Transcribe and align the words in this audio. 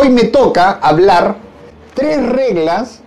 Hoy 0.00 0.10
me 0.10 0.24
toca 0.26 0.78
hablar 0.80 1.38
tres 1.92 2.24
reglas, 2.24 3.00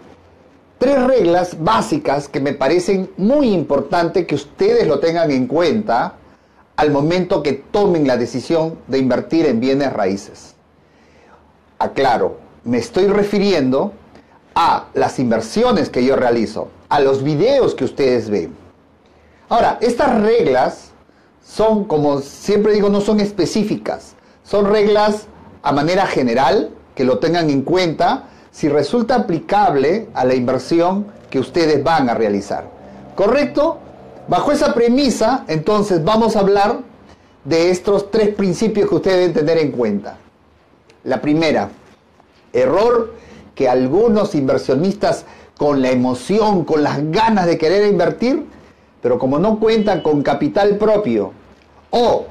tres 0.77 1.01
reglas 1.01 1.63
básicas 1.63 2.27
que 2.27 2.41
me 2.41 2.51
parecen 2.51 3.09
muy 3.15 3.53
importantes 3.53 4.27
que 4.27 4.35
ustedes 4.35 4.85
lo 4.85 4.99
tengan 4.99 5.31
en 5.31 5.47
cuenta 5.47 6.15
al 6.75 6.91
momento 6.91 7.41
que 7.41 7.53
tomen 7.53 8.05
la 8.05 8.17
decisión 8.17 8.77
de 8.87 8.97
invertir 8.97 9.45
en 9.45 9.61
bienes 9.61 9.93
raíces. 9.93 10.55
Aclaro, 11.79 12.39
me 12.65 12.79
estoy 12.79 13.07
refiriendo 13.07 13.93
a 14.53 14.87
las 14.93 15.17
inversiones 15.17 15.89
que 15.89 16.03
yo 16.03 16.17
realizo, 16.17 16.71
a 16.89 16.99
los 16.99 17.23
videos 17.23 17.73
que 17.73 17.85
ustedes 17.85 18.29
ven. 18.29 18.53
Ahora, 19.47 19.77
estas 19.79 20.21
reglas 20.21 20.91
son, 21.41 21.85
como 21.85 22.19
siempre 22.19 22.73
digo, 22.73 22.89
no 22.89 22.99
son 22.99 23.21
específicas, 23.21 24.15
son 24.43 24.65
reglas 24.65 25.27
a 25.63 25.71
manera 25.71 26.05
general, 26.05 26.71
que 26.95 27.03
lo 27.03 27.19
tengan 27.19 27.49
en 27.49 27.61
cuenta 27.61 28.25
si 28.51 28.67
resulta 28.69 29.15
aplicable 29.15 30.09
a 30.13 30.25
la 30.25 30.35
inversión 30.35 31.07
que 31.29 31.39
ustedes 31.39 31.83
van 31.83 32.09
a 32.09 32.13
realizar. 32.13 32.65
¿Correcto? 33.15 33.79
Bajo 34.27 34.51
esa 34.51 34.73
premisa, 34.73 35.45
entonces 35.47 36.03
vamos 36.03 36.35
a 36.35 36.41
hablar 36.41 36.79
de 37.43 37.71
estos 37.71 38.11
tres 38.11 38.29
principios 38.35 38.87
que 38.89 38.95
ustedes 38.95 39.17
deben 39.17 39.33
tener 39.33 39.57
en 39.57 39.71
cuenta. 39.71 40.17
La 41.03 41.21
primera, 41.21 41.69
error 42.53 43.13
que 43.55 43.67
algunos 43.67 44.35
inversionistas 44.35 45.25
con 45.57 45.81
la 45.81 45.91
emoción, 45.91 46.63
con 46.65 46.83
las 46.83 47.11
ganas 47.11 47.45
de 47.45 47.57
querer 47.57 47.87
invertir, 47.87 48.45
pero 49.01 49.17
como 49.17 49.39
no 49.39 49.59
cuentan 49.59 50.01
con 50.01 50.21
capital 50.21 50.77
propio 50.77 51.33
o 51.89 52.25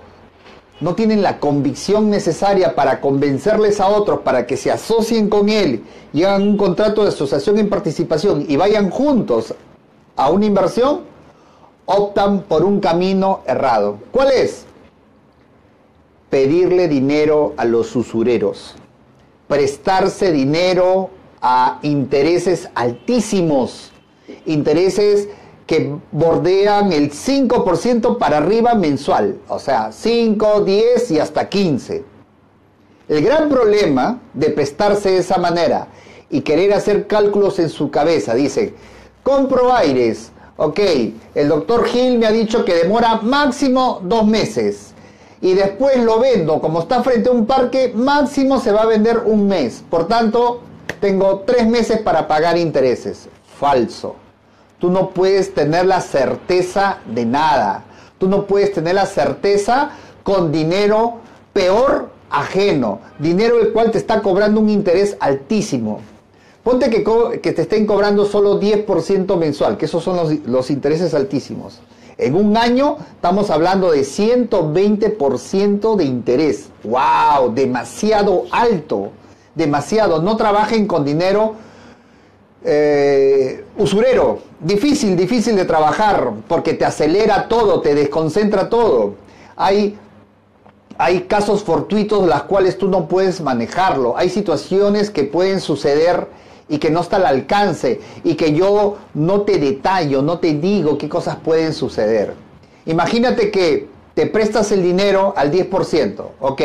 no 0.81 0.95
tienen 0.95 1.23
la 1.23 1.39
convicción 1.41 2.11
necesaria 2.11 2.75
para 2.75 3.01
convencerles 3.01 3.81
a 3.81 3.89
otros 3.89 4.21
para 4.21 4.47
que 4.47 4.57
se 4.57 4.71
asocien 4.71 5.29
con 5.29 5.49
él 5.49 5.85
y 6.13 6.23
hagan 6.25 6.43
un 6.43 6.57
contrato 6.57 7.03
de 7.03 7.09
asociación 7.09 7.59
en 7.59 7.69
participación 7.69 8.47
y 8.49 8.57
vayan 8.57 8.91
juntos 8.91 9.55
a 10.17 10.31
una 10.31 10.47
inversión, 10.47 11.03
optan 11.87 12.43
por 12.43 12.65
un 12.65 12.81
camino 12.81 13.41
errado. 13.47 13.99
¿Cuál 14.11 14.33
es? 14.33 14.65
Pedirle 16.31 16.89
dinero 16.89 17.55
a 17.57 17.65
los 17.65 17.95
usureros, 17.97 18.75
prestarse 19.49 20.33
dinero 20.33 21.11
a 21.43 21.79
intereses 21.83 22.69
altísimos, 22.75 23.93
intereses 24.47 25.29
que 25.71 25.95
bordean 26.11 26.93
el 26.93 27.13
5% 27.13 28.19
para 28.19 28.39
arriba 28.39 28.75
mensual, 28.75 29.39
o 29.47 29.61
sea, 29.61 29.93
5, 29.93 30.63
10 30.63 31.11
y 31.13 31.21
hasta 31.21 31.49
15. 31.49 32.03
El 33.09 33.23
gran 33.23 33.49
problema 33.49 34.19
de 34.35 34.51
prestarse 34.51 35.13
de 35.13 35.19
esa 35.19 35.39
manera 35.39 35.87
y 36.29 36.41
querer 36.41 36.73
hacer 36.73 37.07
cálculos 37.07 37.61
en 37.61 37.69
su 37.69 37.89
cabeza, 37.89 38.35
dice, 38.35 38.75
compro 39.23 39.73
aires, 39.73 40.33
ok, 40.57 40.81
el 41.37 41.47
doctor 41.47 41.85
Gil 41.85 42.19
me 42.19 42.27
ha 42.27 42.33
dicho 42.33 42.65
que 42.65 42.75
demora 42.75 43.21
máximo 43.23 44.01
dos 44.03 44.27
meses 44.27 44.93
y 45.41 45.55
después 45.55 45.99
lo 45.99 46.19
vendo, 46.19 46.61
como 46.61 46.81
está 46.81 47.05
frente 47.05 47.29
a 47.29 47.33
un 47.33 47.47
parque, 47.47 47.93
máximo 47.95 48.59
se 48.59 48.73
va 48.73 48.83
a 48.83 48.87
vender 48.87 49.19
un 49.25 49.47
mes, 49.47 49.85
por 49.89 50.09
tanto, 50.09 50.63
tengo 51.01 51.45
tres 51.47 51.65
meses 51.65 52.01
para 52.01 52.27
pagar 52.27 52.59
intereses. 52.59 53.29
Falso. 53.57 54.17
Tú 54.81 54.91
no 54.91 55.11
puedes 55.11 55.53
tener 55.53 55.85
la 55.85 56.01
certeza 56.01 56.99
de 57.07 57.27
nada. 57.27 57.85
Tú 58.19 58.29
no 58.29 58.47
puedes 58.47 58.73
tener 58.73 58.95
la 58.95 59.07
certeza 59.07 59.91
con 60.23 60.51
dinero 60.51 61.19
peor 61.53 62.09
ajeno. 62.31 63.01
Dinero 63.19 63.61
el 63.61 63.73
cual 63.73 63.91
te 63.91 63.99
está 63.99 64.23
cobrando 64.23 64.59
un 64.61 64.71
interés 64.71 65.19
altísimo. 65.21 66.01
Ponte 66.65 66.89
que, 66.89 67.05
que 67.43 67.53
te 67.53 67.63
estén 67.63 67.87
cobrando 67.87 68.25
solo 68.25 68.59
10% 68.61 69.37
mensual, 69.37 69.77
que 69.77 69.85
esos 69.85 70.03
son 70.03 70.17
los, 70.17 70.33
los 70.47 70.71
intereses 70.71 71.13
altísimos. 71.15 71.81
En 72.17 72.35
un 72.35 72.57
año 72.57 72.97
estamos 73.15 73.51
hablando 73.51 73.91
de 73.91 74.01
120% 74.01 75.97
de 75.97 76.05
interés. 76.05 76.69
¡Wow! 76.85 77.53
Demasiado 77.55 78.45
alto. 78.51 79.11
Demasiado. 79.55 80.23
No 80.23 80.37
trabajen 80.37 80.87
con 80.87 81.05
dinero 81.05 81.55
eh, 82.65 83.65
usurero, 83.79 84.41
difícil, 84.61 85.17
difícil 85.17 85.57
de 85.57 85.65
trabajar 85.65 86.33
porque 86.47 86.75
te 86.75 86.85
acelera 86.85 87.49
todo, 87.49 87.81
te 87.81 87.95
desconcentra 87.95 88.69
todo. 88.69 89.15
Hay, 89.57 89.99
hay 90.99 91.23
casos 91.23 91.65
fortuitos 91.65 92.27
las 92.27 92.43
cuales 92.43 92.77
tú 92.77 92.89
no 92.89 93.09
puedes 93.09 93.41
manejarlo. 93.41 94.17
Hay 94.17 94.29
situaciones 94.29 95.11
que 95.11 95.25
pueden 95.25 95.61
suceder 95.61 96.29
y 96.69 96.79
que 96.79 96.91
no 96.91 97.01
está 97.01 97.17
al 97.17 97.27
alcance 97.27 98.01
y 98.25 98.35
que 98.35 98.53
yo 98.53 98.99
no 99.15 99.43
te 99.43 99.59
detallo, 99.59 100.23
no 100.23 100.39
te 100.39 100.55
digo 100.55 100.97
qué 100.99 101.09
cosas 101.09 101.37
pueden 101.37 101.75
suceder. 101.75 102.35
Imagínate 102.87 103.51
que 103.51 103.89
te 104.15 104.27
prestas 104.27 104.71
el 104.73 104.83
dinero 104.83 105.35
al 105.37 105.51
10%, 105.51 106.25
ok, 106.41 106.63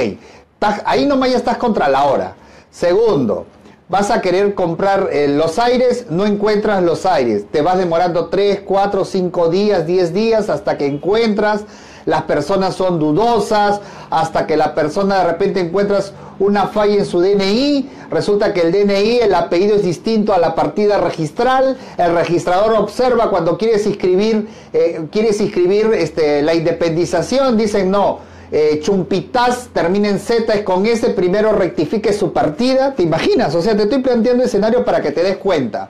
ahí 0.86 1.06
nomás 1.06 1.32
ya 1.32 1.38
estás 1.38 1.58
contra 1.58 1.90
la 1.90 2.06
hora. 2.06 2.36
Segundo, 2.70 3.46
vas 3.88 4.10
a 4.10 4.22
querer 4.22 4.56
comprar 4.56 5.10
eh, 5.12 5.28
los 5.28 5.60
aires, 5.60 6.08
no 6.10 6.26
encuentras 6.26 6.82
los 6.84 7.06
aires. 7.06 7.46
Te 7.52 7.62
vas 7.62 7.78
demorando 7.78 8.28
3, 8.28 8.62
4, 8.66 9.06
5 9.06 9.50
días, 9.50 9.86
10 9.86 10.14
días 10.14 10.50
hasta 10.50 10.78
que 10.78 10.88
encuentras. 10.88 11.66
Las 12.06 12.24
personas 12.24 12.76
son 12.76 13.00
dudosas, 13.00 13.82
hasta 14.12 14.46
que 14.46 14.58
la 14.58 14.76
persona 14.76 15.20
de 15.20 15.24
repente 15.24 15.60
encuentras 15.60 16.14
una 16.38 16.68
falla 16.68 16.96
en 16.96 17.06
su 17.06 17.20
DNI, 17.20 17.90
resulta 18.12 18.54
que 18.54 18.62
el 18.62 18.72
DNI, 18.72 19.22
el 19.22 19.34
apellido 19.34 19.76
es 19.76 19.84
distinto 19.84 20.32
a 20.32 20.38
la 20.38 20.54
partida 20.54 21.00
registral, 21.00 21.78
el 21.98 22.14
registrador 22.14 22.76
observa 22.76 23.32
cuando 23.32 23.58
quieres 23.58 23.88
inscribir, 23.88 24.48
eh, 24.72 25.08
quieres 25.12 25.42
inscribir 25.42 25.94
este, 25.96 26.44
la 26.44 26.54
independización, 26.54 27.58
dicen 27.58 27.90
no, 27.90 28.20
eh, 28.52 28.80
Chumpitas 28.82 29.70
termina 29.74 30.10
en 30.10 30.20
Z 30.20 30.54
es 30.54 30.64
con 30.64 30.86
S, 30.86 31.10
primero 31.10 31.52
rectifique 31.54 32.14
su 32.14 32.32
partida. 32.32 32.94
¿Te 32.94 33.04
imaginas? 33.04 33.56
O 33.56 33.62
sea, 33.62 33.76
te 33.76 33.84
estoy 33.84 34.00
planteando 34.00 34.44
escenario 34.44 34.86
para 34.86 35.02
que 35.02 35.12
te 35.12 35.24
des 35.24 35.38
cuenta. 35.38 35.90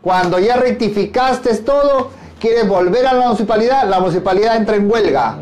Cuando 0.00 0.38
ya 0.38 0.56
rectificaste 0.56 1.54
todo, 1.58 2.10
quieres 2.40 2.66
volver 2.66 3.06
a 3.06 3.12
la 3.12 3.26
municipalidad, 3.26 3.88
la 3.88 4.00
municipalidad 4.00 4.56
entra 4.56 4.76
en 4.76 4.90
huelga. 4.90 5.38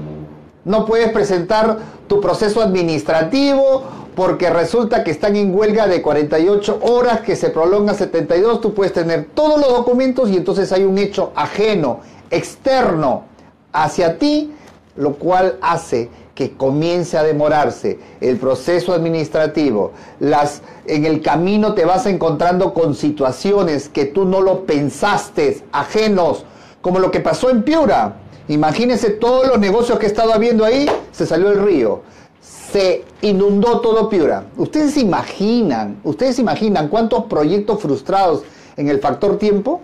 No 0.65 0.85
puedes 0.85 1.11
presentar 1.13 1.79
tu 2.07 2.21
proceso 2.21 2.61
administrativo 2.61 3.85
porque 4.15 4.51
resulta 4.51 5.03
que 5.03 5.11
están 5.11 5.37
en 5.37 5.55
huelga 5.55 5.87
de 5.87 6.03
48 6.03 6.81
horas 6.83 7.21
que 7.21 7.37
se 7.37 7.49
prolonga 7.49 7.95
72. 7.95 8.61
Tú 8.61 8.75
puedes 8.75 8.93
tener 8.93 9.29
todos 9.33 9.59
los 9.59 9.69
documentos 9.69 10.29
y 10.29 10.37
entonces 10.37 10.73
hay 10.73 10.85
un 10.85 10.99
hecho 10.99 11.33
ajeno, 11.35 12.01
externo 12.31 13.25
hacia 13.73 14.19
ti, 14.19 14.53
lo 14.97 15.15
cual 15.15 15.57
hace 15.63 16.11
que 16.41 16.53
comience 16.53 17.19
a 17.19 17.23
demorarse 17.23 17.99
el 18.19 18.39
proceso 18.39 18.95
administrativo, 18.95 19.93
las, 20.21 20.63
en 20.87 21.05
el 21.05 21.21
camino 21.21 21.75
te 21.75 21.85
vas 21.85 22.07
encontrando 22.07 22.73
con 22.73 22.95
situaciones 22.95 23.91
que 23.91 24.07
tú 24.07 24.25
no 24.25 24.41
lo 24.41 24.65
pensaste, 24.65 25.63
ajenos, 25.71 26.47
como 26.81 26.99
lo 26.99 27.11
que 27.11 27.21
pasó 27.21 27.51
en 27.51 27.63
Piura. 27.63 28.23
Imagínense 28.49 29.11
todos 29.11 29.49
los 29.49 29.59
negocios 29.59 29.99
que 29.99 30.07
he 30.07 30.09
estado 30.09 30.39
viendo 30.39 30.65
ahí, 30.65 30.91
se 31.13 31.27
salió 31.27 31.51
el 31.51 31.63
río. 31.63 32.01
Se 32.41 33.05
inundó 33.21 33.83
todo 33.83 34.09
Piura. 34.09 34.47
Ustedes 34.57 34.97
imaginan, 34.97 36.01
ustedes 36.05 36.39
imaginan 36.39 36.89
cuántos 36.89 37.25
proyectos 37.25 37.83
frustrados 37.83 38.45
en 38.79 38.89
el 38.89 38.99
factor 38.99 39.37
tiempo 39.37 39.83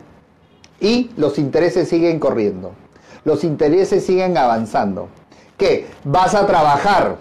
y 0.81 1.11
los 1.19 1.37
intereses 1.37 1.87
siguen 1.91 2.19
corriendo. 2.19 2.73
Los 3.25 3.45
intereses 3.45 4.07
siguen 4.07 4.39
avanzando. 4.39 5.11
¿Qué? 5.57 5.87
Vas 6.05 6.35
a 6.35 6.47
trabajar 6.47 7.17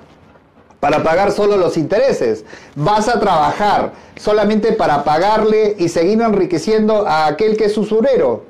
para 0.79 1.03
pagar 1.03 1.31
solo 1.31 1.57
los 1.57 1.77
intereses. 1.77 2.45
Vas 2.75 3.07
a 3.07 3.19
trabajar 3.19 3.93
solamente 4.17 4.73
para 4.73 5.03
pagarle 5.03 5.75
y 5.79 5.89
seguir 5.89 6.21
enriqueciendo 6.21 7.07
a 7.07 7.27
aquel 7.27 7.57
que 7.57 7.65
es 7.65 7.77
usurero. 7.77 8.43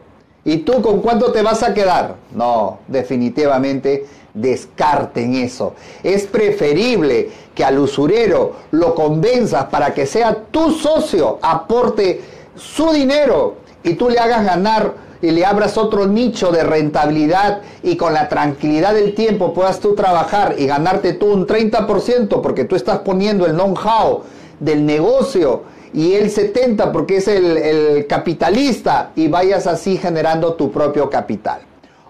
¿Y 0.43 0.57
tú 0.57 0.81
con 0.81 1.01
cuánto 1.01 1.31
te 1.31 1.41
vas 1.41 1.63
a 1.63 1.73
quedar? 1.73 2.15
No, 2.31 2.79
definitivamente 2.87 4.05
descarten 4.33 5.33
eso. 5.35 5.73
Es 6.03 6.27
preferible 6.27 7.29
que 7.55 7.63
al 7.63 7.79
usurero 7.79 8.53
lo 8.71 8.93
convenzas 8.93 9.65
para 9.65 9.93
que 9.93 10.05
sea 10.05 10.35
tu 10.51 10.71
socio, 10.71 11.39
aporte 11.41 12.21
su 12.55 12.91
dinero 12.91 13.55
y 13.81 13.93
tú 13.93 14.09
le 14.09 14.19
hagas 14.19 14.45
ganar 14.45 15.04
y 15.21 15.31
le 15.31 15.45
abras 15.45 15.77
otro 15.77 16.07
nicho 16.07 16.51
de 16.51 16.63
rentabilidad 16.63 17.61
y 17.83 17.95
con 17.95 18.13
la 18.13 18.27
tranquilidad 18.29 18.93
del 18.93 19.15
tiempo 19.15 19.53
puedas 19.53 19.79
tú 19.79 19.95
trabajar 19.95 20.55
y 20.57 20.65
ganarte 20.65 21.13
tú 21.13 21.27
un 21.31 21.47
30% 21.47 22.41
porque 22.41 22.65
tú 22.65 22.75
estás 22.75 22.99
poniendo 22.99 23.45
el 23.45 23.53
know-how 23.53 24.23
del 24.59 24.85
negocio 24.85 25.63
y 25.93 26.13
el 26.13 26.33
70% 26.33 26.91
porque 26.91 27.17
es 27.17 27.27
el, 27.27 27.57
el 27.57 28.07
capitalista 28.07 29.11
y 29.15 29.27
vayas 29.27 29.67
así 29.67 29.97
generando 29.97 30.53
tu 30.53 30.71
propio 30.71 31.09
capital. 31.09 31.61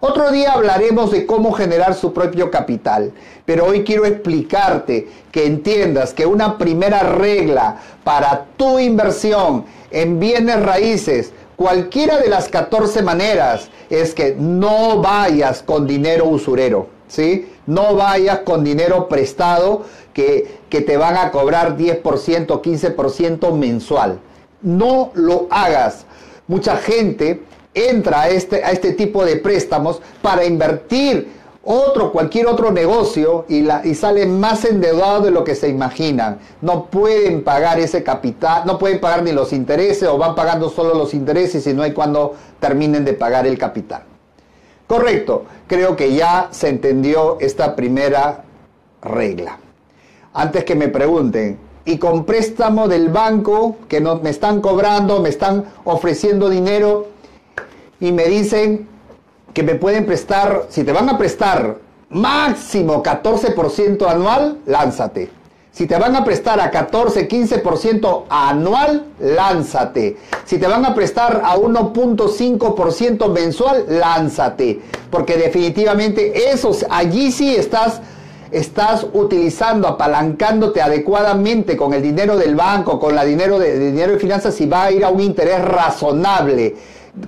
Otro 0.07 0.29
día 0.29 0.51
hablaremos 0.51 1.09
de 1.09 1.25
cómo 1.25 1.51
generar 1.53 1.95
su 1.95 2.13
propio 2.13 2.51
capital, 2.51 3.11
pero 3.45 3.65
hoy 3.65 3.83
quiero 3.83 4.05
explicarte 4.05 5.07
que 5.31 5.47
entiendas 5.47 6.13
que 6.13 6.27
una 6.27 6.59
primera 6.59 6.99
regla 6.99 7.77
para 8.03 8.45
tu 8.55 8.77
inversión 8.77 9.65
en 9.89 10.19
bienes 10.19 10.61
raíces, 10.61 11.33
cualquiera 11.55 12.17
de 12.17 12.29
las 12.29 12.49
14 12.49 13.01
maneras, 13.01 13.69
es 13.89 14.13
que 14.13 14.35
no 14.37 15.01
vayas 15.01 15.63
con 15.63 15.87
dinero 15.87 16.25
usurero, 16.25 16.87
¿sí? 17.07 17.49
No 17.65 17.95
vayas 17.95 18.39
con 18.39 18.63
dinero 18.63 19.07
prestado 19.07 19.83
que, 20.13 20.59
que 20.69 20.81
te 20.81 20.97
van 20.97 21.17
a 21.17 21.31
cobrar 21.31 21.77
10%, 21.77 22.01
15% 22.01 23.53
mensual. 23.53 24.19
No 24.61 25.11
lo 25.13 25.47
hagas. 25.49 26.05
Mucha 26.47 26.77
gente 26.77 27.41
entra 27.73 28.21
a 28.21 28.29
este, 28.29 28.63
a 28.63 28.71
este 28.71 28.93
tipo 28.93 29.25
de 29.25 29.37
préstamos 29.37 30.01
para 30.21 30.45
invertir 30.45 31.29
otro, 31.65 32.11
cualquier 32.11 32.47
otro 32.47 32.71
negocio 32.71 33.45
y, 33.49 33.61
la, 33.61 33.85
y 33.85 33.95
salen 33.95 34.39
más 34.39 34.63
endeudados 34.65 35.23
de 35.25 35.31
lo 35.31 35.43
que 35.43 35.55
se 35.55 35.67
imaginan. 35.67 36.39
No 36.61 36.85
pueden 36.85 37.43
pagar 37.43 37.79
ese 37.79 38.03
capital, 38.03 38.63
no 38.65 38.77
pueden 38.77 38.99
pagar 38.99 39.23
ni 39.23 39.31
los 39.31 39.51
intereses 39.51 40.07
o 40.07 40.17
van 40.17 40.35
pagando 40.35 40.69
solo 40.69 40.93
los 40.93 41.13
intereses 41.13 41.65
y 41.65 41.73
no 41.73 41.81
hay 41.81 41.91
cuando 41.91 42.35
terminen 42.59 43.03
de 43.03 43.13
pagar 43.13 43.47
el 43.47 43.57
capital. 43.57 44.03
Correcto, 44.87 45.45
creo 45.65 45.95
que 45.95 46.13
ya 46.13 46.49
se 46.51 46.69
entendió 46.69 47.37
esta 47.39 47.75
primera 47.75 48.43
regla. 49.01 49.57
Antes 50.33 50.63
que 50.63 50.75
me 50.75 50.89
pregunten, 50.89 51.57
y 51.85 51.97
con 51.97 52.25
préstamo 52.25 52.87
del 52.87 53.09
banco 53.09 53.77
que 53.87 54.01
no, 54.01 54.17
me 54.17 54.29
están 54.29 54.61
cobrando, 54.61 55.21
me 55.21 55.29
están 55.29 55.65
ofreciendo 55.83 56.49
dinero, 56.49 57.07
y 57.99 58.11
me 58.11 58.25
dicen 58.25 58.87
que 59.55 59.63
me 59.63 59.75
pueden 59.75 60.05
prestar, 60.05 60.65
si 60.69 60.83
te 60.83 60.91
van 60.91 61.07
a 61.07 61.17
prestar 61.17 61.77
máximo 62.09 63.01
14% 63.01 64.05
anual, 64.05 64.57
lánzate. 64.65 65.29
Si 65.71 65.87
te 65.87 65.97
van 65.97 66.13
a 66.13 66.25
prestar 66.25 66.59
a 66.59 66.69
14, 66.69 67.27
15% 67.27 68.25
anual, 68.29 69.05
lánzate. 69.17 70.17
Si 70.43 70.57
te 70.57 70.67
van 70.67 70.85
a 70.85 70.93
prestar 70.93 71.41
a 71.45 71.55
1.5% 71.55 73.31
mensual, 73.31 73.85
lánzate. 73.87 74.81
Porque 75.09 75.37
definitivamente 75.37 76.51
esos, 76.51 76.85
allí 76.89 77.31
sí 77.31 77.55
estás, 77.55 78.01
estás 78.51 79.07
utilizando, 79.13 79.87
apalancándote 79.87 80.81
adecuadamente 80.81 81.77
con 81.77 81.93
el 81.93 82.01
dinero 82.01 82.35
del 82.35 82.55
banco, 82.55 82.99
con 82.99 83.15
la 83.15 83.23
dinero 83.23 83.57
de, 83.57 83.79
de 83.79 83.91
dinero 83.91 84.11
de 84.13 84.19
finanzas 84.19 84.59
y 84.59 84.65
va 84.65 84.83
a 84.83 84.91
ir 84.91 85.05
a 85.05 85.09
un 85.09 85.21
interés 85.21 85.63
razonable 85.63 86.75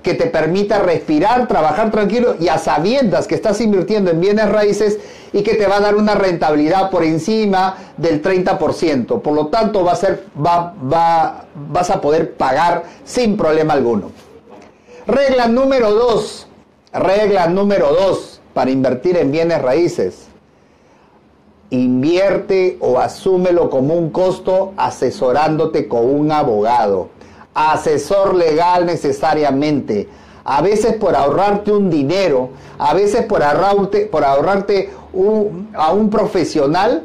que 0.02 0.14
te 0.14 0.26
permita 0.26 0.80
respirar, 0.80 1.48
trabajar 1.48 1.90
tranquilo 1.90 2.36
y 2.38 2.48
a 2.48 2.58
sabiendas 2.58 3.26
que 3.26 3.34
estás 3.34 3.60
invirtiendo 3.60 4.10
en 4.10 4.20
bienes 4.20 4.48
raíces 4.48 4.98
y 5.32 5.42
que 5.42 5.54
te 5.54 5.66
va 5.66 5.76
a 5.76 5.80
dar 5.80 5.96
una 5.96 6.14
rentabilidad 6.14 6.90
por 6.90 7.04
encima 7.04 7.76
del 7.96 8.22
30%. 8.22 9.22
Por 9.22 9.34
lo 9.34 9.46
tanto, 9.46 9.84
va 9.84 9.92
a 9.92 9.96
ser, 9.96 10.24
va, 10.36 10.74
va, 10.92 11.46
vas 11.54 11.90
a 11.90 12.00
poder 12.00 12.34
pagar 12.34 12.84
sin 13.04 13.36
problema 13.36 13.74
alguno. 13.74 14.10
Regla 15.06 15.48
número 15.48 15.92
dos. 15.92 16.46
Regla 16.92 17.46
número 17.46 17.92
dos 17.92 18.40
para 18.52 18.70
invertir 18.70 19.16
en 19.16 19.30
bienes 19.30 19.62
raíces. 19.62 20.26
Invierte 21.70 22.76
o 22.80 22.98
asúmelo 22.98 23.68
como 23.68 23.94
un 23.94 24.10
costo 24.10 24.72
asesorándote 24.76 25.86
con 25.86 26.06
un 26.06 26.32
abogado 26.32 27.10
asesor 27.58 28.34
legal 28.34 28.86
necesariamente. 28.86 30.08
A 30.44 30.62
veces 30.62 30.94
por 30.94 31.14
ahorrarte 31.14 31.72
un 31.72 31.90
dinero, 31.90 32.50
a 32.78 32.94
veces 32.94 33.26
por 33.26 33.42
ahorrarte, 33.42 34.06
por 34.06 34.24
ahorrarte 34.24 34.90
a 35.74 35.92
un 35.92 36.10
profesional, 36.10 37.04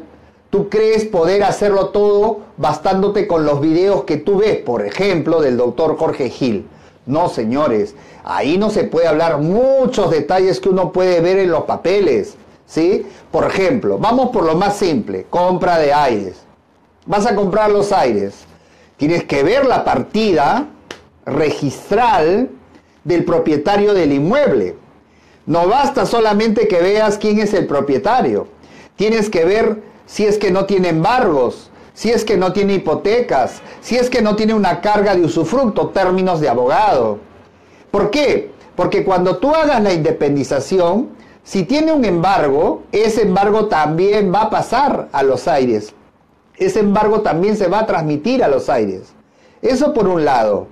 tú 0.50 0.68
crees 0.68 1.04
poder 1.04 1.42
hacerlo 1.42 1.88
todo 1.88 2.40
bastándote 2.56 3.26
con 3.26 3.44
los 3.44 3.60
videos 3.60 4.04
que 4.04 4.16
tú 4.16 4.38
ves, 4.38 4.58
por 4.58 4.86
ejemplo, 4.86 5.40
del 5.40 5.56
doctor 5.56 5.98
Jorge 5.98 6.30
Gil. 6.30 6.68
No, 7.06 7.28
señores, 7.28 7.94
ahí 8.24 8.56
no 8.56 8.70
se 8.70 8.84
puede 8.84 9.08
hablar 9.08 9.38
muchos 9.38 10.10
detalles 10.10 10.60
que 10.60 10.70
uno 10.70 10.92
puede 10.92 11.20
ver 11.20 11.38
en 11.38 11.50
los 11.50 11.64
papeles. 11.64 12.36
¿Sí? 12.66 13.06
Por 13.30 13.44
ejemplo, 13.44 13.98
vamos 13.98 14.30
por 14.30 14.44
lo 14.44 14.54
más 14.54 14.76
simple, 14.76 15.26
compra 15.28 15.78
de 15.78 15.92
aires. 15.92 16.36
Vas 17.04 17.26
a 17.26 17.34
comprar 17.34 17.70
los 17.70 17.92
aires. 17.92 18.46
Tienes 18.96 19.24
que 19.24 19.42
ver 19.42 19.66
la 19.66 19.84
partida 19.84 20.68
registral 21.26 22.50
del 23.02 23.24
propietario 23.24 23.92
del 23.92 24.12
inmueble. 24.12 24.76
No 25.46 25.66
basta 25.68 26.06
solamente 26.06 26.68
que 26.68 26.80
veas 26.80 27.18
quién 27.18 27.40
es 27.40 27.52
el 27.54 27.66
propietario. 27.66 28.46
Tienes 28.96 29.28
que 29.28 29.44
ver 29.44 29.82
si 30.06 30.24
es 30.24 30.38
que 30.38 30.52
no 30.52 30.66
tiene 30.66 30.90
embargos, 30.90 31.70
si 31.92 32.10
es 32.10 32.24
que 32.24 32.36
no 32.36 32.52
tiene 32.52 32.74
hipotecas, 32.74 33.60
si 33.80 33.96
es 33.96 34.08
que 34.08 34.22
no 34.22 34.36
tiene 34.36 34.54
una 34.54 34.80
carga 34.80 35.14
de 35.14 35.24
usufructo, 35.24 35.88
términos 35.88 36.40
de 36.40 36.48
abogado. 36.48 37.18
¿Por 37.90 38.10
qué? 38.10 38.52
Porque 38.76 39.04
cuando 39.04 39.38
tú 39.38 39.54
hagas 39.54 39.82
la 39.82 39.92
independización, 39.92 41.10
si 41.42 41.64
tiene 41.64 41.92
un 41.92 42.04
embargo, 42.04 42.84
ese 42.92 43.22
embargo 43.22 43.66
también 43.66 44.32
va 44.32 44.42
a 44.42 44.50
pasar 44.50 45.08
a 45.12 45.22
los 45.22 45.48
aires 45.48 45.94
ese 46.56 46.80
embargo 46.80 47.20
también 47.20 47.56
se 47.56 47.68
va 47.68 47.80
a 47.80 47.86
transmitir 47.86 48.42
a 48.44 48.48
los 48.48 48.68
aires. 48.68 49.12
Eso 49.62 49.92
por 49.92 50.06
un 50.06 50.24
lado. 50.24 50.68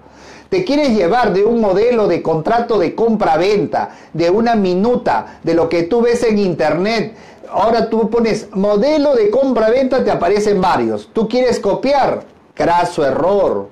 Te 0.49 0.64
quieres 0.64 0.90
llevar 0.90 1.32
de 1.32 1.44
un 1.44 1.61
modelo 1.61 2.06
de 2.08 2.20
contrato 2.20 2.79
de 2.79 2.94
compra-venta, 2.94 3.90
de 4.12 4.29
una 4.29 4.55
minuta, 4.55 5.38
de 5.43 5.55
lo 5.55 5.69
que 5.69 5.84
tú 5.84 6.02
ves 6.02 6.23
en 6.25 6.38
internet. 6.38 7.17
Ahora 7.50 7.88
tú 7.88 8.11
pones 8.11 8.49
modelo 8.52 9.14
de 9.14 9.31
compra-venta, 9.31 10.05
te 10.05 10.11
aparecen 10.11 10.61
varios. 10.61 11.08
Tú 11.12 11.26
quieres 11.26 11.58
copiar. 11.58 12.25
Craso 12.55 13.05
error. 13.05 13.69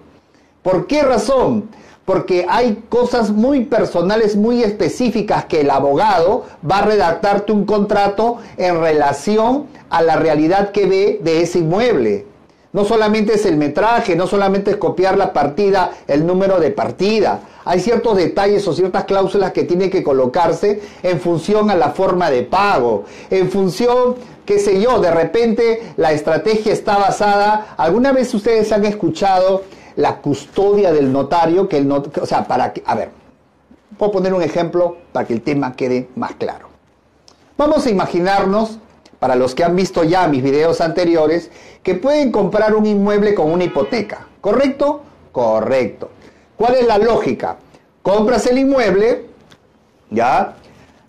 ¿Por 0.62 0.86
qué 0.86 1.02
razón? 1.02 1.68
Porque 2.10 2.44
hay 2.48 2.82
cosas 2.88 3.30
muy 3.30 3.66
personales, 3.66 4.34
muy 4.34 4.64
específicas 4.64 5.44
que 5.44 5.60
el 5.60 5.70
abogado 5.70 6.44
va 6.68 6.78
a 6.78 6.84
redactarte 6.84 7.52
un 7.52 7.64
contrato 7.64 8.38
en 8.56 8.80
relación 8.80 9.68
a 9.90 10.02
la 10.02 10.16
realidad 10.16 10.72
que 10.72 10.86
ve 10.86 11.20
de 11.22 11.42
ese 11.42 11.60
inmueble. 11.60 12.26
No 12.72 12.84
solamente 12.84 13.34
es 13.34 13.46
el 13.46 13.56
metraje, 13.56 14.16
no 14.16 14.26
solamente 14.26 14.72
es 14.72 14.76
copiar 14.78 15.16
la 15.16 15.32
partida, 15.32 15.92
el 16.08 16.26
número 16.26 16.58
de 16.58 16.72
partida. 16.72 17.42
Hay 17.64 17.78
ciertos 17.78 18.16
detalles 18.16 18.66
o 18.66 18.72
ciertas 18.72 19.04
cláusulas 19.04 19.52
que 19.52 19.62
tienen 19.62 19.88
que 19.88 20.02
colocarse 20.02 20.82
en 21.04 21.20
función 21.20 21.70
a 21.70 21.76
la 21.76 21.90
forma 21.90 22.28
de 22.28 22.42
pago, 22.42 23.04
en 23.30 23.48
función, 23.52 24.16
qué 24.44 24.58
sé 24.58 24.80
yo, 24.80 24.98
de 24.98 25.12
repente 25.12 25.92
la 25.96 26.10
estrategia 26.10 26.72
está 26.72 26.98
basada, 26.98 27.74
¿alguna 27.76 28.10
vez 28.10 28.34
ustedes 28.34 28.72
han 28.72 28.84
escuchado 28.84 29.62
la 30.00 30.16
custodia 30.16 30.92
del 30.92 31.12
notario? 31.12 31.68
Que 31.68 31.78
el 31.78 31.90
o 31.90 32.26
sea, 32.26 32.46
para 32.46 32.72
que, 32.72 32.82
a 32.84 32.94
ver, 32.94 33.10
puedo 33.98 34.12
poner 34.12 34.34
un 34.34 34.42
ejemplo 34.42 34.96
para 35.12 35.26
que 35.26 35.34
el 35.34 35.42
tema 35.42 35.74
quede 35.76 36.08
más 36.16 36.32
claro. 36.34 36.68
Vamos 37.56 37.86
a 37.86 37.90
imaginarnos 37.90 38.78
para 39.20 39.36
los 39.36 39.54
que 39.54 39.62
han 39.62 39.76
visto 39.76 40.02
ya 40.02 40.26
mis 40.26 40.42
videos 40.42 40.80
anteriores, 40.80 41.50
que 41.82 41.94
pueden 41.94 42.32
comprar 42.32 42.74
un 42.74 42.86
inmueble 42.86 43.34
con 43.34 43.52
una 43.52 43.64
hipoteca. 43.64 44.26
¿Correcto? 44.40 45.02
Correcto. 45.30 46.10
¿Cuál 46.56 46.76
es 46.76 46.86
la 46.86 46.98
lógica? 46.98 47.58
Compras 48.02 48.46
el 48.46 48.58
inmueble, 48.58 49.26
¿ya? 50.10 50.56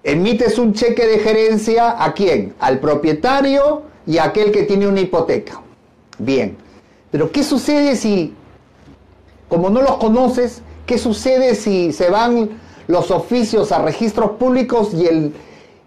Emites 0.03 0.57
un 0.57 0.73
cheque 0.73 1.07
de 1.07 1.19
gerencia 1.19 2.03
a 2.03 2.13
quién? 2.13 2.53
Al 2.59 2.79
propietario 2.79 3.83
y 4.05 4.17
a 4.17 4.25
aquel 4.25 4.51
que 4.51 4.63
tiene 4.63 4.87
una 4.87 4.99
hipoteca. 4.99 5.61
Bien. 6.17 6.57
Pero 7.11 7.31
¿qué 7.31 7.43
sucede 7.43 7.95
si, 7.95 8.33
como 9.51 9.69
no 9.69 9.81
los 9.81 9.97
conoces, 9.97 10.61
qué 10.85 10.97
sucede 10.97 11.55
si 11.55 11.91
se 11.91 12.09
van 12.09 12.51
los 12.87 13.11
oficios 13.11 13.73
a 13.73 13.81
registros 13.81 14.31
públicos 14.39 14.93
y 14.93 15.05
el, 15.07 15.33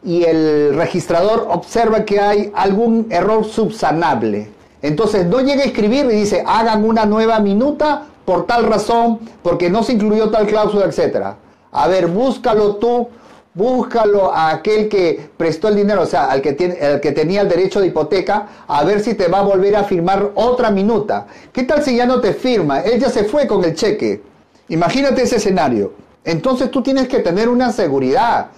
y 0.04 0.24
el 0.24 0.74
registrador 0.74 1.46
observa 1.50 2.04
que 2.04 2.20
hay 2.20 2.52
algún 2.54 3.06
error 3.08 3.46
subsanable. 3.46 4.50
Entonces 4.82 5.24
no 5.24 5.40
llega 5.40 5.62
a 5.62 5.66
escribir 5.66 6.04
y 6.04 6.14
dice, 6.14 6.44
hagan 6.46 6.84
una 6.84 7.06
nueva 7.06 7.40
minuta 7.40 8.04
por 8.26 8.44
tal 8.44 8.66
razón, 8.66 9.20
porque 9.42 9.70
no 9.70 9.82
se 9.82 9.94
incluyó 9.94 10.28
tal 10.28 10.46
cláusula, 10.46 10.84
etc. 10.84 11.28
A 11.72 11.88
ver, 11.88 12.08
búscalo 12.08 12.76
tú, 12.76 13.08
búscalo 13.54 14.34
a 14.34 14.50
aquel 14.50 14.88
que 14.88 15.30
prestó 15.36 15.68
el 15.68 15.76
dinero, 15.76 16.02
o 16.02 16.06
sea, 16.06 16.30
al 16.30 16.42
que, 16.42 16.52
tiene, 16.52 16.76
el 16.80 17.00
que 17.00 17.12
tenía 17.12 17.40
el 17.40 17.48
derecho 17.48 17.80
de 17.80 17.86
hipoteca, 17.86 18.48
a 18.66 18.84
ver 18.84 19.00
si 19.00 19.14
te 19.14 19.28
va 19.28 19.38
a 19.38 19.42
volver 19.42 19.76
a 19.76 19.84
firmar 19.84 20.32
otra 20.34 20.70
minuta. 20.70 21.26
¿Qué 21.52 21.62
tal 21.62 21.82
si 21.82 21.96
ya 21.96 22.04
no 22.04 22.20
te 22.20 22.34
firma? 22.34 22.80
Él 22.80 23.00
ya 23.00 23.08
se 23.08 23.24
fue 23.24 23.46
con 23.46 23.64
el 23.64 23.74
cheque. 23.74 24.22
Imagínate 24.68 25.22
ese 25.22 25.36
escenario. 25.36 25.92
Entonces 26.24 26.70
tú 26.70 26.82
tienes 26.82 27.06
que 27.06 27.20
tener 27.20 27.48
una 27.48 27.70
seguridad. 27.70 28.48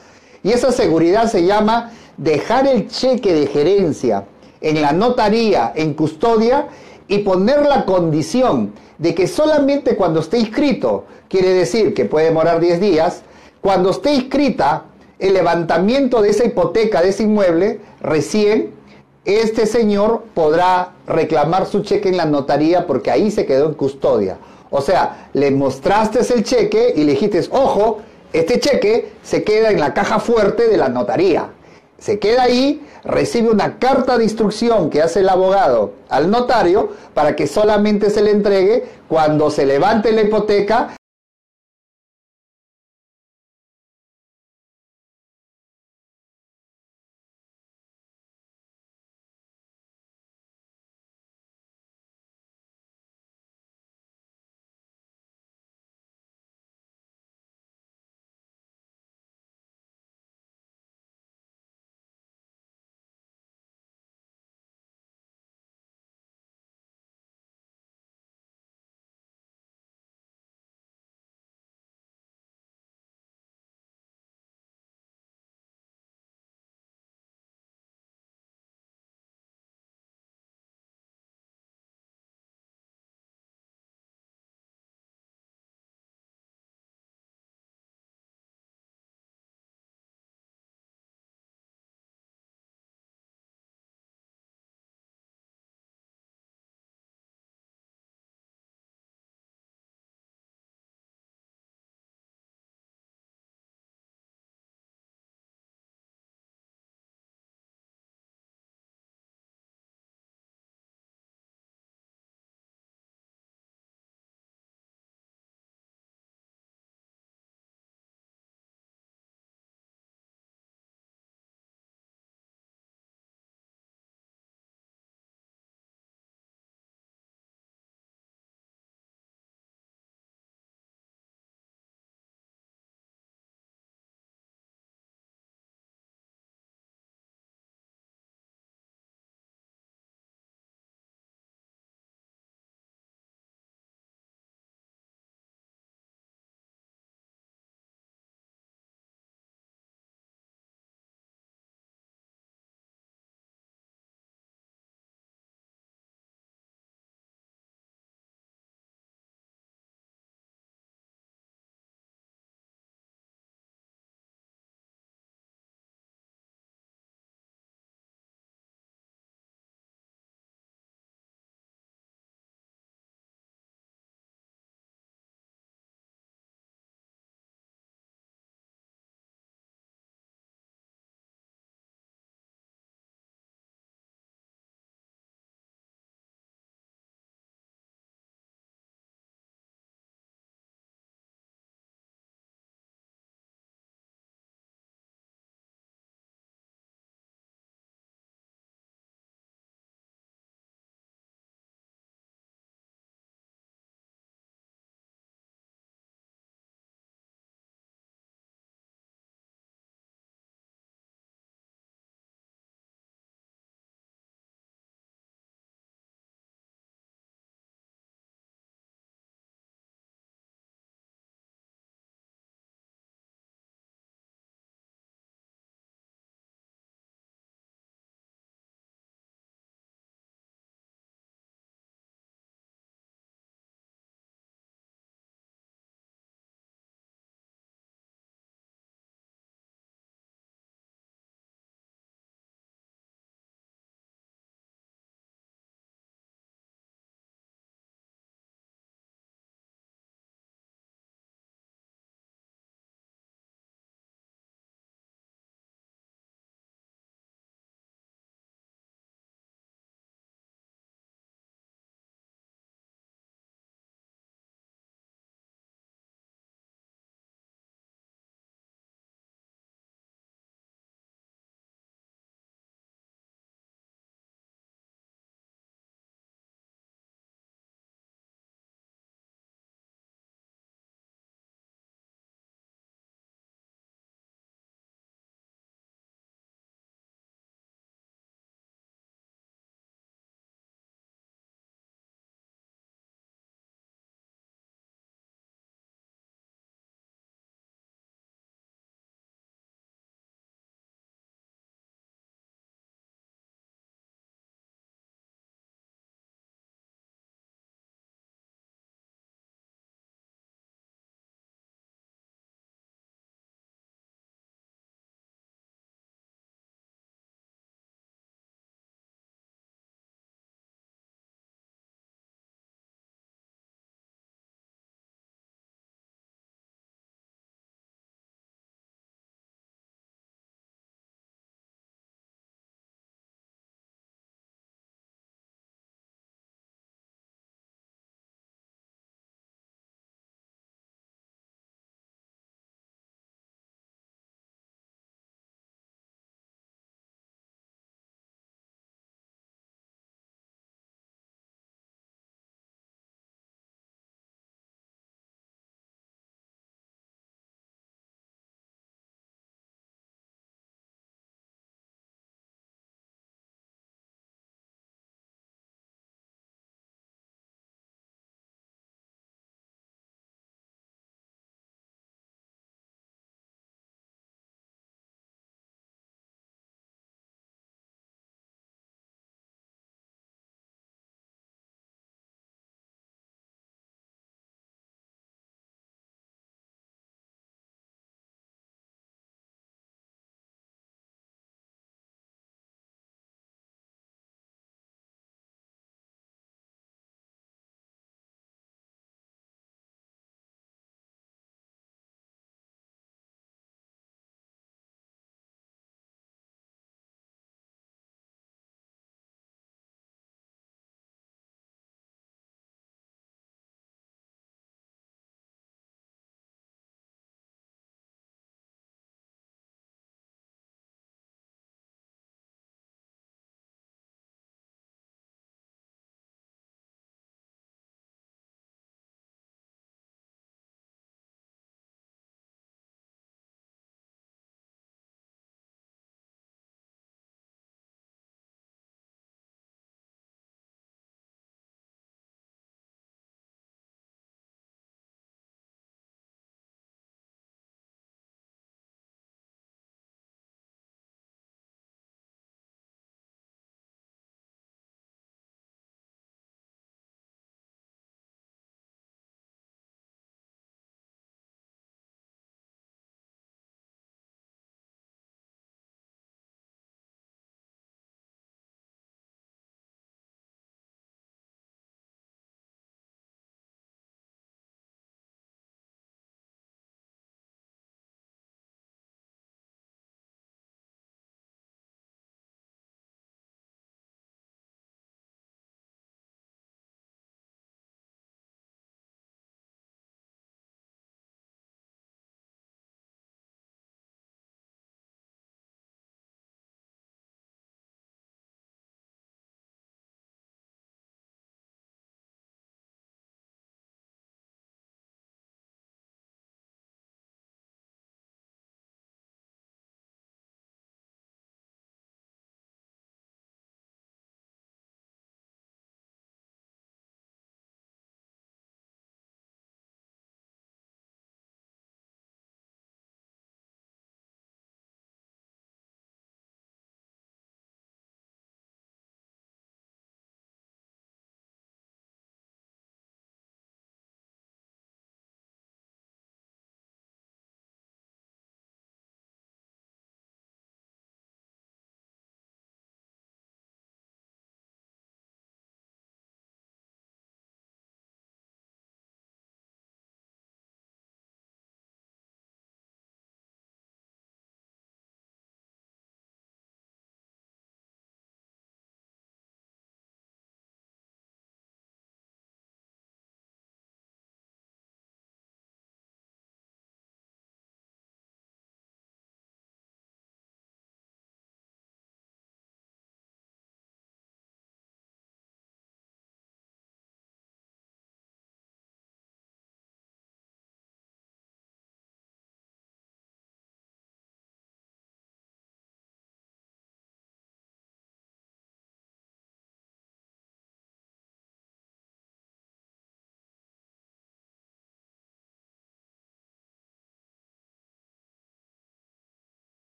Y 0.42 0.52
esa 0.52 0.72
seguridad 0.72 1.30
se 1.30 1.44
llama 1.44 1.90
dejar 2.16 2.66
el 2.66 2.88
cheque 2.88 3.34
de 3.34 3.46
gerencia 3.48 4.24
en 4.60 4.80
la 4.80 4.92
notaría, 4.92 5.72
en 5.74 5.94
custodia, 5.94 6.68
y 7.08 7.18
poner 7.18 7.66
la 7.66 7.84
condición 7.84 8.72
de 8.98 9.14
que 9.14 9.26
solamente 9.26 9.94
cuando 9.94 10.20
esté 10.20 10.38
inscrito, 10.38 11.04
quiere 11.28 11.52
decir 11.52 11.92
que 11.92 12.04
puede 12.04 12.26
demorar 12.26 12.60
10 12.60 12.80
días, 12.80 13.22
cuando 13.66 13.90
esté 13.90 14.14
inscrita 14.14 14.84
el 15.18 15.34
levantamiento 15.34 16.22
de 16.22 16.30
esa 16.30 16.44
hipoteca, 16.44 17.02
de 17.02 17.08
ese 17.08 17.24
inmueble, 17.24 17.80
recién 18.00 18.70
este 19.24 19.66
señor 19.66 20.22
podrá 20.34 20.92
reclamar 21.04 21.66
su 21.66 21.82
cheque 21.82 22.08
en 22.08 22.16
la 22.16 22.26
notaría 22.26 22.86
porque 22.86 23.10
ahí 23.10 23.32
se 23.32 23.44
quedó 23.44 23.66
en 23.66 23.74
custodia. 23.74 24.38
O 24.70 24.80
sea, 24.80 25.30
le 25.32 25.50
mostraste 25.50 26.20
el 26.32 26.44
cheque 26.44 26.92
y 26.94 27.02
le 27.02 27.14
dijiste, 27.14 27.40
ojo, 27.50 28.02
este 28.32 28.60
cheque 28.60 29.10
se 29.24 29.42
queda 29.42 29.72
en 29.72 29.80
la 29.80 29.94
caja 29.94 30.20
fuerte 30.20 30.68
de 30.68 30.76
la 30.76 30.88
notaría. 30.88 31.48
Se 31.98 32.20
queda 32.20 32.44
ahí, 32.44 32.86
recibe 33.02 33.50
una 33.50 33.80
carta 33.80 34.16
de 34.16 34.22
instrucción 34.22 34.90
que 34.90 35.02
hace 35.02 35.18
el 35.18 35.28
abogado 35.28 35.94
al 36.08 36.30
notario 36.30 36.90
para 37.14 37.34
que 37.34 37.48
solamente 37.48 38.10
se 38.10 38.22
le 38.22 38.30
entregue 38.30 38.84
cuando 39.08 39.50
se 39.50 39.66
levante 39.66 40.12
la 40.12 40.22
hipoteca 40.22 40.95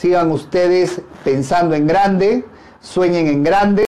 sigan 0.00 0.30
ustedes 0.30 1.02
pensando 1.24 1.74
en 1.74 1.86
grande, 1.86 2.46
sueñen 2.80 3.26
en 3.26 3.44
grande. 3.44 3.89